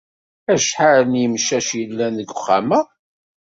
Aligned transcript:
Acḥal 0.53 0.99
n 1.11 1.19
yimcac 1.21 1.67
yellan 1.79 2.13
deg 2.19 2.29
uxxam-a? 2.33 2.81